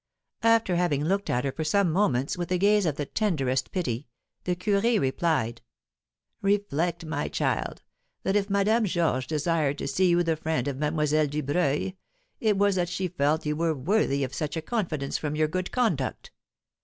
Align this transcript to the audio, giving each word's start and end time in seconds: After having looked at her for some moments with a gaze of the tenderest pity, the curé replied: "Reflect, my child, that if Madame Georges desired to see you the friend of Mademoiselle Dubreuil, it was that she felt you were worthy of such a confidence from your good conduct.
After 0.41 0.77
having 0.77 1.03
looked 1.05 1.29
at 1.29 1.43
her 1.45 1.51
for 1.51 1.63
some 1.63 1.91
moments 1.91 2.35
with 2.35 2.51
a 2.51 2.57
gaze 2.57 2.87
of 2.87 2.95
the 2.95 3.05
tenderest 3.05 3.71
pity, 3.71 4.07
the 4.45 4.55
curé 4.55 4.99
replied: 4.99 5.61
"Reflect, 6.41 7.05
my 7.05 7.27
child, 7.27 7.83
that 8.23 8.35
if 8.35 8.49
Madame 8.49 8.85
Georges 8.85 9.27
desired 9.27 9.77
to 9.77 9.87
see 9.87 10.09
you 10.09 10.23
the 10.23 10.35
friend 10.35 10.67
of 10.67 10.77
Mademoiselle 10.77 11.27
Dubreuil, 11.27 11.93
it 12.39 12.57
was 12.57 12.73
that 12.77 12.89
she 12.89 13.09
felt 13.09 13.45
you 13.45 13.55
were 13.55 13.75
worthy 13.75 14.23
of 14.23 14.33
such 14.33 14.57
a 14.57 14.61
confidence 14.63 15.19
from 15.19 15.35
your 15.35 15.47
good 15.47 15.71
conduct. 15.71 16.31